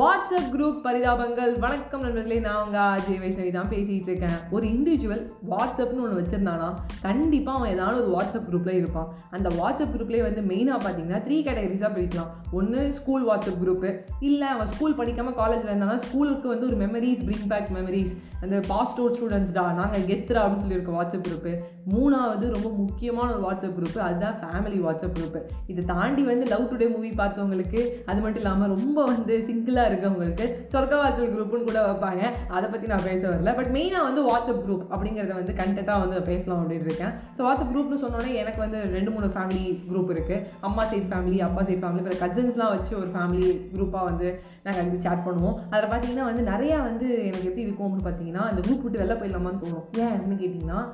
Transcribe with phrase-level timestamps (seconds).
[0.00, 1.58] WhatsApp group பரிதாபங்கள்.
[1.58, 4.36] வணக்கம் நண்பர்களே நான் உங்க அஜய் வைஷ்ணவி தான் பேசிகிட்டு இருக்கேன்.
[4.50, 9.14] ஒரு இண்டிவிஜுவல் வாட்ஸ்அப்னு ஒன்று வச்சிருந்தானா கண்டிப்பாக அவன் ஏதாவது ஒரு வாட்ஸ்அப் குரூப்பில் இருப்பான்.
[9.30, 12.30] அந்த வாட்ஸ்அப் குரூப்லேயே வந்து மெயினாக பார்த்தீங்கன்னா த்ரீ கேட்டகரிஸாக பிரிக்கலாம்.
[12.52, 17.48] ஒன்று ஸ்கூல் வாட்ஸ்அப் குரூப்பு இல்லை அவன் ஸ்கூல் படிக்காமல் காலேஜில் இருந்தானா ஸ்கூலுக்கு வந்து ஒரு மெமரிஸ் பிரிங்
[17.48, 21.52] பேக் மெமரிஸ் அந்த பாஸ்ட் அவுட் ஸ்டூடெண்ட்ஸ்டா நாங்கள் கெத்துரா அப்படின்னு சொல்லியிருக்க வாட்ஸ்அப் குரூப்பு
[21.92, 25.40] மூணாவது ரொம்ப முக்கியமான ஒரு வாட்ஸ்அப் குரூப்பு அதுதான் ஃபேமிலி வாட்ஸ்அப் குரூப்பு
[25.72, 31.32] இதை தாண்டி வந்து லவ் டுடே மூவி பார்த்தவங்களுக்கு அது மட்டும் இல்லாமல் ரொம்ப வந்து சிங்கிளாக இருக்கவங்களுக்கு சொர்க்கவாசல்
[31.34, 32.22] குரூப்புன்னு கூட வைப்பாங்க.
[32.56, 33.54] அதை பற்றி நான் பேச வரல.
[33.58, 37.14] பட் மெயினாக வந்து வாட்ஸ்அப் குரூப் அப்படிங்கிறத வந்து கண்டென்ட்டாக வந்து பேசலாம் அப்படின்னு இருக்கேன்.
[37.36, 41.64] ஸோ வாட்ஸ்அப் குரூப்னு சொன்னோன்னே எனக்கு வந்து ரெண்டு மூணு ஃபேமிலி குரூப் இருக்குது அம்மா சைட் ஃபேமிலி அப்பா
[41.68, 44.28] சைட் ஃபேமிலி அப்புறம் கசின்ஸ்லாம் வச்சு ஒரு ஃபேமிலி குரூப்பாக வந்து
[44.64, 45.56] நாங்கள் வந்து சேட் பண்ணுவோம்.
[45.72, 49.62] அதில் பார்த்தீங்கன்னா வந்து நிறையா வந்து எனக்கு எப்படி இருக்கும் அப்படின்னு பார்த்தீங்கன்னா அந்த குரூப் விட்டு வெளில போயிடலாமான்னு
[49.64, 49.86] தோணும்.
[49.98, 50.86] ஏன் அப்படின்னு கேட்டிங்கன்னா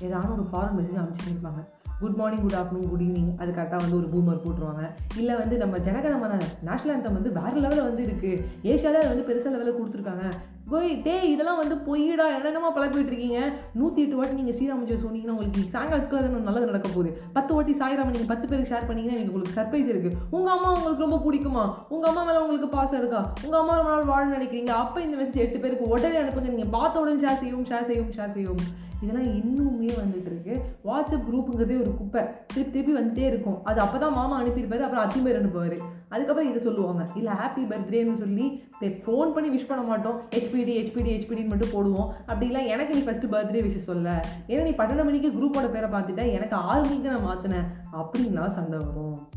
[0.00, 1.62] ஏதாவது ஒரு foreign message அனுப்பிச்சிருப்பாங்க
[2.00, 4.90] good morning good afternoon good evening அது கரெக்டாக வந்து ஒரு பூமர் போட்டுருவாங்க.
[5.16, 9.78] இல்லை வந்து நம்ம ஜனகணமன நேஷனல் anthem வந்து வேறு லெவலில் வந்து இருக்குது ஏஷியாவில் வந்து பெருசாக லெவலில்
[9.78, 10.24] கொடுத்துருக்காங்க.
[10.70, 12.26] போய் டே இதெல்லாம் வந்து பொய்யடா.
[12.36, 13.40] என்னென்னமா பழப்பிட்டு இருக்கீங்க
[13.78, 17.10] நூற்றி எட்டு வாட்டி நீங்கள் ஸ்ரீராமஜெயம் சொன்னீங்கன்னா உங்களுக்கு சாயங்காலத்துக்கு நல்லது நடக்க போகுது.
[17.36, 21.06] பத்து வாட்டி சாய்ராமன் நீங்கள் பத்து பேருக்கு ஷேர் பண்ணீங்கன்னா எனக்கு உங்களுக்கு சர்ப்ரைஸ் இருக்குது உங்கள் அம்மா உங்களுக்கு
[21.06, 21.64] ரொம்ப பிடிக்குமா?
[21.96, 23.22] உங்கள் அம்மா மேலே உங்களுக்கு பாசம் இருக்கா?
[23.44, 24.72] உங்கள் அம்மா ரொம்ப நாள் வாழ நினைக்கிறீங்க.
[24.84, 26.54] அப்போ இந்த மெசேஜ் எட்டு பேருக்கு உடனே அனுப்புங்க.
[26.56, 28.64] நீங்கள் பார்த்த உடனே ஷேர் செய்யும் ஷேர் செய்யும் ஷேர் செய்யும்
[29.04, 30.54] இதெல்லாம் இன்னுமே வந்துட்டு இருக்கு.
[30.88, 32.20] வாட்ஸ்அப் குரூப்புங்கிறதே ஒரு குப்பை.
[32.52, 33.58] திருப்பி திருப்பி வந்துட்டே இருக்கும்.
[33.68, 34.84] அது அப்போ தான் மாமா அனுப்பியிருப்பாரு.
[34.86, 35.76] அப்புறம் அத்திமேர் அனுப்புவார்.
[36.14, 37.02] அதுக்கப்புறம் இதை சொல்லுவாங்க.
[37.20, 38.46] இல்லை ஹாப்பி பர்த்டேன்னு சொல்லி
[38.80, 40.20] ஃபோன் பண்ணி விஷ் பண்ண மாட்டோம்.
[40.30, 42.08] ஹெச்பிடி ஹெச்பிடி ஹெச்பிடின்னு மட்டும் போடுவோம்.
[42.18, 44.24] அப்படி இல்லை எனக்கு நீ ஃபஸ்ட்டு பர்த்டே விஷ் சொல்ல.
[44.48, 46.32] ஏன்னா நீ பன்னெண்டு மணிக்கு குரூப்போட பேரை பார்த்துட்ட.
[46.32, 49.28] எனக்கு ஆறு மணிக்கு நான் மாற்றினேன் அப்படின்லாம் சண்டை வரும்.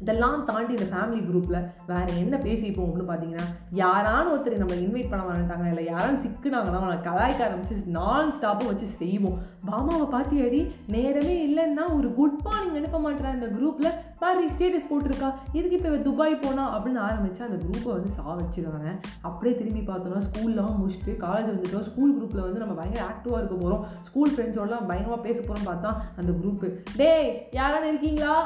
[0.00, 5.24] இதெல்லாம் தாண்டி இந்த ஃபேமிலி குரூப்பில் வேறு என்ன பேசிப்போம் அப்படின்னு பார்த்தீங்கன்னா யாரான ஒருத்தர் நம்ம இன்வைட் பண்ண
[5.24, 9.38] வரட்டாங்க இல்லை யாராலும் சிக்குனாங்கன்னா அவனை கலாய்க்க ஆரம்பிச்சு நான் ஸ்டாப்பும் வச்சு செய்வோம்.
[9.66, 10.70] பாமாவை பார்த்தியாடி?
[10.86, 15.28] நேரமே இல்லைன்னா ஒரு குட் மார்னிங் அனுப்ப மாட்டேறேன் இந்த குரூப்பில் பாரு ஸ்டேட்டஸ் போட்டிருக்கா.
[15.56, 16.64] இதுக்கு இப்போ துபாய் போனா?
[16.74, 18.90] அப்படின்னு ஆரம்பித்து அந்த குரூப்பை வந்து சா வச்சுருவாங்க.
[19.28, 21.86] அப்படியே திரும்பி பார்த்தோம்னா ஸ்கூல்லாம் முடிச்சுட்டு காலேஜ் வந்துட்டோம்.
[21.88, 26.30] ஸ்கூல் குரூப்பில் வந்து நம்ம பயங்கர ஆக்டிவாக இருக்க போகிறோம் ஸ்கூல் ஃப்ரெண்ட்ஸோடலாம் பயங்கரமாக பேச போகிறோம் பார்த்தா அந்த
[26.38, 26.68] குரூப்பு
[27.00, 28.36] டேய் யாரான இருக்கீங்களா?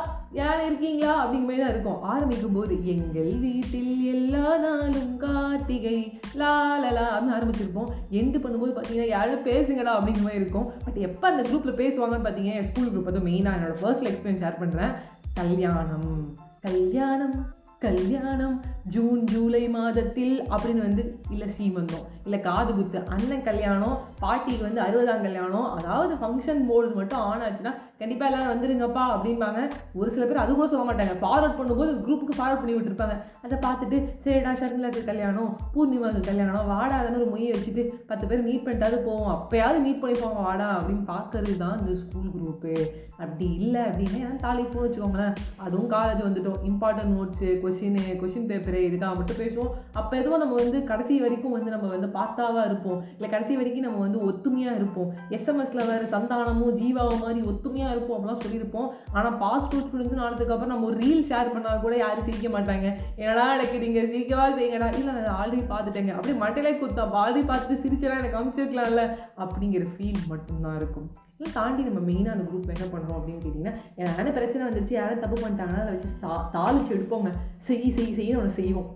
[0.40, 1.12] யாரும் இருக்கீங்களா?
[1.22, 2.02] அப்படிங்கிற மாதிரி தான் இருக்கும்.
[2.12, 5.96] ஆரம்பிக்கும் போது எங்கள் வீட்டில் எல்லா நாளும் கார்த்திகை
[6.42, 7.90] லாலலா அப்படின்னு ஆரம்பிச்சிருப்போம்.
[8.20, 10.68] எண்டு பண்ணும்போது பார்த்தீங்கன்னா யாரும் பேசுங்கடா அப்படிங்கிற மாதிரி இருக்கும்.
[10.84, 14.62] பட் எப்போ அந்த குரூப்பில் பேசுவாங்கன்னு பார்த்தீங்கன்னா என் ஸ்கூல் குரூப் வந்து மெயினாக என்னோடய பர்சனல் எக்ஸ்பீரியன்ஸ் ஷேர்
[14.64, 14.94] பண்ணுறேன்
[15.38, 16.10] கல்யாணம்.
[16.66, 17.38] கல்யாணம்
[17.84, 18.56] கல்யாணம்.
[18.94, 25.24] ஜூன் ஜூலை மாதத்தில் அப்படின்னு வந்து இல்லை சீமந்தம் இல்லை காது குத்து அண்ணன் கல்யாணம் பாட்டிக்கு வந்து அறுபதாம்
[25.26, 29.60] கல்யாணம் அதாவது ஃபங்க்ஷன் மோடு மட்டும் ஆன் ஆச்சுன்னா கண்டிப்பாக எல்லாரும் வந்துருங்கப்பா அப்படிம்பாங்க.
[30.00, 31.14] ஒரு சில பேர் அது கூட சொல்ல மாட்டாங்க.
[31.22, 33.16] ஃபார்வர்ட் பண்ணும்போது குரூப்புக்கு ஃபார்வர்ட் பண்ணி விட்டுருப்பாங்க.
[33.44, 38.98] அதை பார்த்துட்டு சரிடா ஷர்மிலாக்கு கல்யாணம் பூர்ணிமாவுக்கு கல்யாணம் வாடாதன்னு ஒரு மொழியை வச்சுட்டு பத்து பேர் மீட் பண்ணிட்டாவது
[39.08, 39.32] போவோம்.
[39.36, 40.42] அப்போயாவது மீட் பண்ணி போவோம்.
[40.48, 42.74] வாடா அப்படின்னு பார்க்கறது தான் இந்த ஸ்கூல் குரூப்பு
[43.24, 45.34] அப்படி இல்லை அப்படின்னா தாலி போ வச்சுக்கோங்களேன்.
[45.64, 46.60] அதுவும் காலேஜ் வந்துட்டோம்.
[46.70, 49.72] Important notes question question paper இதுக்காக மட்டும் பேசுவோம்.
[50.00, 53.00] அப்போ எதுவும் நம்ம வந்து கடைசி வரைக்கும் வந்து நம்ம வந்து பார்த்தாவாக இருப்போம்.
[53.16, 55.10] இல்லை கடைசி வரைக்கும் நம்ம வந்து ஒத்துமையாக இருப்போம்.
[55.38, 58.88] எஸ்எம்எஸில் வேறு சந்தானமும் ஜீவாவும் மாதிரி ஒத்துமையாக இருப்போம் அப்படிலாம் சொல்லியிருப்போம்.
[59.18, 62.86] ஆனால் பாஸ்போர்ட் டூ ஸ்டூடெண்ட்ஸ் ஆனதுக்கப்புறம் நம்ம ஒரு ரீல் ஷேர் பண்ணால் கூட யாரும் சிரிக்க மாட்டாங்க.
[63.22, 66.14] என்னடா நினைக்கிறீங்க சிரிக்கவா செய்யுங்கடா இல்லை நான் ஆல்ரெடி பார்த்துட்டேங்க.
[66.16, 69.04] அப்படியே மட்டையிலே குத்தா ஆல்ரெடி பார்த்துட்டு சிரிச்செல்லாம் எனக்கு அமைச்சிருக்கலாம்ல
[69.44, 71.10] அப்படிங்கிற ஃபீல் மட்டும்தான் இருக்கும்.
[71.40, 75.36] இல்லை தாண்டி நம்ம மெயினாக அந்த குரூப் என்ன பண்ணுறோம் அப்படின்னு கேட்டிங்கன்னா யாரும் பிரச்சனை வந்துச்சு யாரும் தப்பு
[75.40, 77.30] பண்ணிட்டாங்கன்னா அதை வச்சு தா தாளிச்சு எடுப்போங்க.
[77.66, 78.90] செய் செய் செய்யணும் ஒன்று செய்வோம்.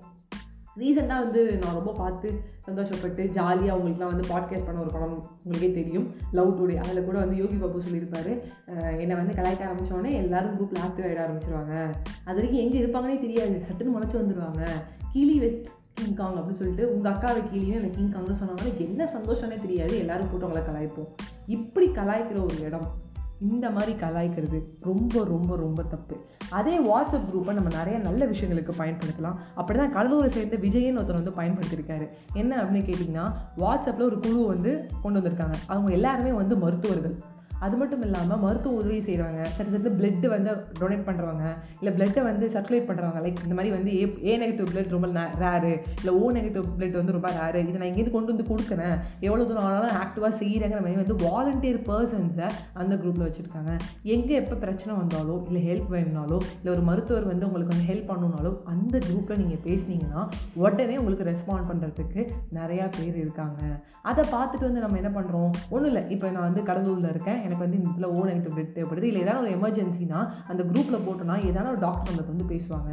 [0.76, 2.28] ரீசெண்டாக வந்து நான் ரொம்ப பார்த்து
[2.66, 6.06] சந்தோஷப்பட்டு ஜாலியாக அவங்களுக்குலாம் வந்து பாட்காஸ்ட் பண்ண ஒரு படம் உங்களுக்கே தெரியும்.
[6.32, 8.32] லவ் டுடே அதில் கூட வந்து யோகி பாபு சொல்லியிருப்பாரு.
[8.98, 11.74] என்னை வந்து கலாய்க்க ஆரம்பித்தோடனே எல்லாரும் குரூப்பில் ஆக்டிவ் ஆகிட ஆரம்பிச்சிருவாங்க.
[12.24, 13.62] அது வரைக்கும் எங்கே இருப்பாங்கன்னே தெரியாது.
[13.68, 14.64] சட்டுன்னு முளைச்சி வந்துடுவாங்க
[15.12, 19.60] கிளி வெத் கிங் காங் அப்படின்னு சொல்லிட்டு உங்கள் அக்காவை கீழியும் எனக்கு கிங் காங்னு சொன்னாங்கன்னா என்ன சந்தோஷம்னே
[19.60, 19.98] தெரியாது.
[19.98, 21.10] எல்லோரும் கூட்டவங்களை கலாய்ப்போம்.
[21.46, 23.02] இப்படி கலாய்க்கிற ஒரு இடம்
[23.40, 26.16] இந்த மாதிரி கலாய்க்கிறது ரொம்ப ரொம்ப ரொம்ப தப்பு.
[26.50, 29.34] அதே வாட்ஸ்அப் குரூப்பை நம்ம நிறைய நல்ல விஷயங்களுக்கு பயன்படுத்தலாம்.
[29.54, 32.08] அப்படி தான் கடலூரை சேர்ந்த விஜயன் ஒருத்தர் வந்து பயன்படுத்தியிருக்காரு.
[32.32, 35.54] என்ன அப்படின்னு கேட்டிங்கன்னா வாட்ஸ்அப்பில் ஒரு குழு வந்து கொண்டு வந்திருக்காங்க.
[35.66, 37.22] அவங்க எல்லாருமே வந்து மருத்துவர்கள்.
[37.64, 40.50] அது மட்டும் இல்லாமல் மருத்துவ உதவி செய்கிறாங்க சில வந்து பிளட்டு வந்து
[40.80, 41.44] டொனேட் பண்ணுறவங்க
[41.80, 45.08] இல்லை பிளட்டை வந்து சர்க்குலேட் பண்ணுறவங்க லைக் இந்த மாதிரி வந்து ஏ ஏ நெகட்டிவ் பிளட் ரொம்ப
[45.44, 48.96] ரேரு இல்லை ஓ நெகட்டிவ் பிளட் வந்து ரொம்ப ரேரு இதை நான் இங்கேருந்து கொண்டு வந்து கொடுக்குறேன்.
[49.26, 52.48] எவ்வளோ தூரம் ஆனாலும் ஆக்டிவாக செய்கிறாங்கிற மாதிரி வந்து வாலண்டியர் பர்சன்ஸை
[52.82, 53.72] அந்த குரூப்பில் வச்சுருக்காங்க.
[54.14, 58.52] எங்கே எப்போ பிரச்சனை வந்தாலோ இல்லை ஹெல்ப் வேணுனாலோ இல்லை ஒரு மருத்துவர் வந்து உங்களுக்கு வந்து ஹெல்ப் பண்ணணுனாலோ
[58.74, 60.22] அந்த குரூப்பில் நீங்கள் பேசுனீங்கன்னா
[60.62, 62.20] உடனே உங்களுக்கு ரெஸ்பாண்ட் பண்ணுறதுக்கு
[62.60, 63.60] நிறையா பேர் இருக்காங்க.
[64.10, 66.02] அதை பார்த்துட்டு வந்து நம்ம என்ன பண்ணுறோம் ஒன்றும் இல்லை.
[66.14, 67.40] இப்போ நான் வந்து கடலூரில் இருக்கேன்.
[67.54, 69.08] எனக்கு வந்து இந்த இடத்துல ஓ நெகட்டிவ் பிளட் தேவைப்படுது.
[69.10, 70.20] இல்லை ஏதாவது ஒரு எமர்ஜென்சினா
[70.52, 72.90] அந்த குரூப்பில் போட்டோன்னா ஏதாவது ஒரு டாக்டர் நம்மளுக்கு வந்து பேசுவாங்க.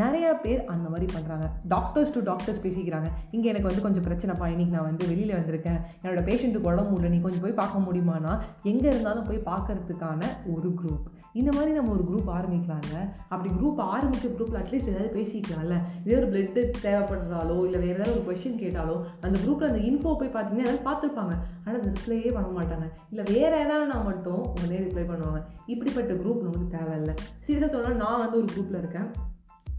[0.00, 3.08] நிறையா பேர் அந்த மாதிரி பண்ணுறாங்க டாக்டர்ஸ் டு டாக்டர்ஸ் பேசிக்கிறாங்க.
[3.34, 5.80] இங்கே எனக்கு வந்து கொஞ்சம் பிரச்சனைப்பா இன்றைக்கி நான் வந்து வெளியில் வந்திருக்கேன்.
[6.02, 7.12] என்னோட பேஷண்ட்டுக்கு உடம்பு முடியல.
[7.14, 8.32] நீ கொஞ்சம் போய் பார்க்க முடியுமானா
[8.70, 10.22] எங்கே இருந்தாலும் போய் பார்க்கறதுக்கான
[10.54, 11.06] ஒரு குரூப்
[11.40, 12.98] இந்த மாதிரி நம்ம ஒரு குரூப் ஆரம்பிக்கலாம்ல.
[13.32, 15.76] அப்படி குரூப் ஆரம்பித்த குரூப்பில் அட்லீஸ்ட் ஏதாவது பேசிக்கலாம்ல.
[16.04, 18.96] இதே ஒரு பிளட்டு தேவைப்படுறதாலோ இல்லை வேறு ஏதாவது ஒரு கொஷின் கேட்டாலோ
[19.26, 21.34] அந்த குரூப்பில் அந்த இன்ஃபோ போய் பார்த்தீங்கன்னா ஏதாவது பார்த்துருப்பாங்க.
[21.64, 25.40] ஆனால் அந்த ரிப்ளையே பண்ண மாட்டாங்க இல்லை வேறு ஏதாவது நான் மட்டும் உடனே ரிப்ளை பண்ணுவாங்க.
[25.66, 27.14] இப்படிப்பட்ட குரூப் நமக்கு தேவையில்லை.
[27.46, 29.08] சீரியஸாக சொன்னால் நான் வந்து ஒரு குரூப்பில் இருக்கேன்.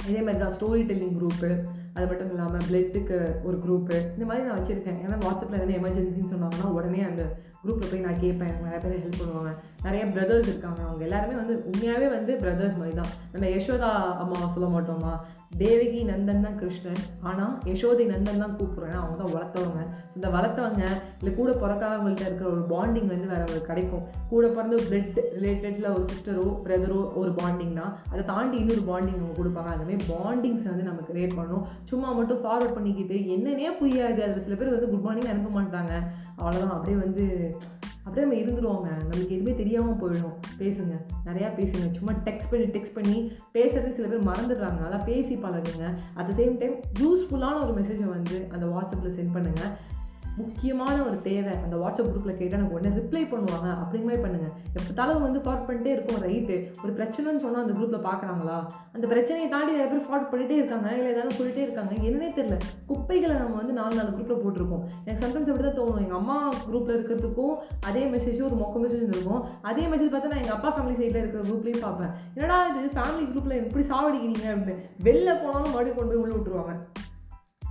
[0.07, 1.63] இதே மாதிரி தான் ஸ்டோரி டெல்லிங் குரூப்பு
[1.93, 4.99] அது மட்டும் இல்லாமல் பிளட்டுக்கு ஒரு குரூப்பு இந்த மாதிரி நான் வச்சுருக்கேன்.
[5.03, 8.49] ஏன்னா வாட்ஸ்அப்பில் எதனா எமர்ஜென்சின்னு சொன்னாங்கன்னா உடனே அந்த குரூப்பில் போய் நான் கேட்பேன்.
[8.49, 9.51] எனக்கு நிறைய பேர் ஹெல்ப் பண்ணுவாங்க.
[9.83, 10.81] நிறைய பிரதர்ஸ் இருக்காங்க.
[10.81, 13.11] அவங்க எல்லாருமே வந்து உண்மையாகவே வந்து பிரதர்ஸ் மாதிரி தான்.
[13.31, 15.19] நம்ம யசோதா அம்மா சொல்ல மாட்டோமா?
[15.51, 17.03] தேவகி நந்தன் தான் கிருஷ்ணன்.
[17.29, 18.97] ஆனால் யசோதை நந்தன் தான் கூப்பிட்றேன்.
[19.01, 19.81] அவங்க தான் வளர்த்தவங்க.
[20.15, 20.83] இந்த வளர்த்தவங்க
[21.19, 24.03] இல்லை கூட பிறக்காதவங்கள்ட்ட இருக்கிற ஒரு பாண்டிங் வந்து வேற ஒரு கிடைக்கும்.
[24.31, 29.71] கூட பிறந்த பிளட் ரிலேட்டடில் ஒரு சிஸ்டரோ பிரதரோ ஒரு பாண்டிங்னா அதை தாண்டி இன்னொரு பாண்டிங் அவங்க கொடுப்பாங்க.
[29.75, 31.65] அதுமாதிரி பாண்டிங்ஸ் வந்து நம்ம கிரியேட் பண்ணணும்.
[31.91, 34.21] சும்மா மட்டும் ஃபார்வர்ட் பண்ணிக்கிட்டு என்னன்னே புரியாது.
[34.27, 35.93] அதில் சில பேர் வந்து குட் மார்னிங் அனுப்ப மாட்டாங்க.
[36.39, 37.25] அவ்வளோதான் அப்படியே வந்து
[38.07, 38.89] அப்படியே நம்ம இருந்துருவாங்க.
[39.01, 40.35] நம்மளுக்கு எதுவுமே தெரியாமல் போயிடும்.
[40.59, 40.95] பேசுங்க.
[41.25, 41.87] நிறையா பேசுங்க.
[41.95, 43.17] சும்மா டெக்ஸ்ட் பண்ணி டெக்ஸ்ட் பண்ணி
[43.53, 44.79] பேசுறது சில பேர் மறந்துடுறாங்க.
[44.85, 45.85] நல்லா பேசி பழகுங்க.
[46.13, 49.71] அட் த சேம் டைம் யூஸ்ஃபுல்லான ஒரு மெசேஜை வந்து அந்த வாட்ஸ்அப்பில் சென்ட் பண்ணுங்கள்
[50.39, 51.53] முக்கியமான ஒரு தேவை.
[51.65, 53.67] அந்த வாட்ஸ்அப் குரூப்பில் கேட்டால் எனக்கு உடனே ரிப்ளை பண்ணுவாங்க.
[53.81, 58.57] அப்படிங்கிற மாதிரி பண்ணுங்கள் எப்போத்தாலும் வந்து ஃபார்வர்ட் பண்ணிட்டே இருக்கும் ரைட்டு ஒரு பிரச்சனைன்னு சொன்னால் அந்த குரூப்பில் பார்க்குறாங்களா
[58.95, 61.93] அந்த பிரச்சனையை தாண்டி நிறைய பேர் ஃபார்வர்ட் பண்ணிகிட்டே இருக்காங்க இல்லை ஏதாவது சொல்லிட்டே இருக்காங்க.
[62.07, 62.57] என்னன்னே தெரில
[62.91, 64.83] குப்பைகளை நம்ம வந்து நாலு நாலு குரூப்பில் போட்டிருக்கோம்.
[65.05, 66.03] எனக்கு சம்டைம்ஸ் அப்படி தான் தோணும்.
[66.05, 66.37] எங்கள் அம்மா
[66.69, 67.55] குரூப்பில் இருக்கிறதுக்கும்
[67.89, 71.43] அதே மெசேஜும் ஒரு மொக்க மெசேஜ் இருக்கும் அதே மெசேஜ் பார்த்தா நான் எங்கள் அப்பா ஃபேமிலி சைடில் இருக்கிற
[71.49, 72.13] குரூப்லேயும் பார்ப்பேன்.
[72.37, 74.77] என்னடா இது ஃபேமிலி குரூப்பில் எப்படி சாவடிக்கிறீங்க அப்படின்னு.
[75.09, 76.75] வெளில போனாலும் மறுபடியும் கொண்டு போய் உள்ளே விட்டுருவாங்க.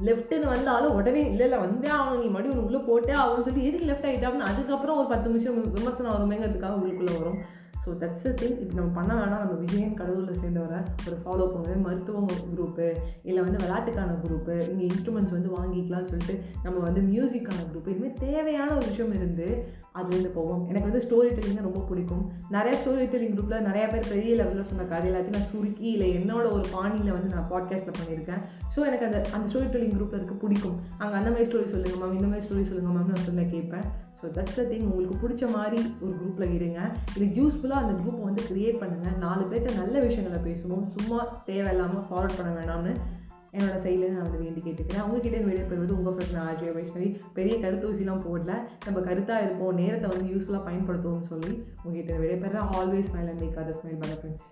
[0.07, 2.23] லெஃப்ட்டுன்னு வந்தாலும் உடனே இல்லை இல்லை வந்தே ஆகணும்.
[2.23, 6.81] நீ மறுபடியும் உள்ளே போட்டே ஆகும்னு சொல்லி எதுக்கு லெஃப்ட் ஆகிட்டாங்கன்னு அதுக்கப்புறம் ஒரு பத்து நிமிஷம் விமர்சனம் வருமேங்கிறதுக்காக
[6.81, 7.39] உள்ளுக்குள்ளே வரும்.
[7.87, 9.43] ஸோ தட்ஸ் த திங் இது நம்ம பண்ண வேணாம்.
[9.45, 12.87] நம்ம விஜயன் கடவுளில் சேர்ந்தவரை ஒரு ஃபாலோ பண்ணுறது மருத்துவங்க குரூப்பு
[13.29, 18.69] இல்லை வந்து விளையாட்டுக்கான குரூப்பு இங்கே இன்ஸ்ட்ருமெண்ட்ஸ் வந்து வாங்கிக்கலாம்னு சொல்லிட்டு நம்ம வந்து மியூசிக்கான குரூப் இதுமாதிரி தேவையான
[18.79, 19.49] ஒரு விஷயம் இருந்து
[19.99, 20.63] அதுலேருந்து போவோம்.
[20.71, 22.25] எனக்கு வந்து ஸ்டோரி டெல்லிங் ரொம்ப பிடிக்கும்.
[22.57, 26.47] நிறைய ஸ்டோரி டெல்லிங் குரூப்பில் நிறைய பேர் பெரிய லெவலில் சொன்ன கதை எல்லாத்தையும் நான் சுருக்கி இல்லை என்னோட
[26.57, 28.43] ஒரு பாணியில் வந்து நான் பாட்காஸ்ட்டில் பண்ணியிருக்கேன்.
[28.75, 30.77] ஸோ எனக்கு அந்த அந்த ஸ்டோரி டெல்லிங் குரூப்பில் இருக்க பிடிக்கும்.
[31.01, 33.87] அங்கே அந்த மாதிரி ஸ்டோரி சொல்லுங்கள் மேம் இந்த மாதிரி ஸ்டோரி சொல்லுங்கள் மேம் நான் சொல்ல கேட்பேன்.
[34.27, 36.81] ஸோ தட்ஸ் த திங் உங்களுக்கு பிடிச்ச மாதிரி ஒரு குரூப்பில் இருங்க.
[37.17, 41.19] இது யூஸ்ஃபுல்லாக அந்த குரூப்பை வந்து க்ரியேட் பண்ணுங்கள் நாலு பேர்கிட்ட நல்ல விஷயங்களை பேசுவோம் சும்மா
[41.49, 42.95] தேவையில்லாமல் ஃபார்வர்ட் பண்ண வேணாம்னு
[43.57, 45.03] என்னோட சைட்லேருந்து நான் வந்து வேண்டி கேட்டுக்கிறேன்.
[45.05, 47.09] அவங்ககிட்ட வெளியே போய்வது உங்கள் பிரச்சனை ஆர்ஜே வைஷ்ணவி
[47.39, 48.59] பெரிய கருத்து ஊசிலாம் போடல.
[48.87, 49.79] நம்ம கருத்தாக இருப்போம்.
[49.83, 52.41] நேரத்தை வந்து யூஸ்ஃபுல்லாக பயன்படுத்துவோம்னு சொல்லி உங்ககிட்ட வெளியே
[52.81, 54.45] always smile and make other smile பல ஃப்ரெண்ட்ஸ்